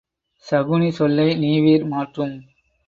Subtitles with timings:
[0.45, 2.35] சகுனி சொல்லை நீவிர் மாற்றும்.